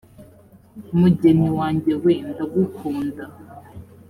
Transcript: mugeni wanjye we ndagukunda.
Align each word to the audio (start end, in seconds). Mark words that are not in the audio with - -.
mugeni 0.99 1.49
wanjye 1.57 1.91
we 2.03 2.13
ndagukunda. 2.29 3.23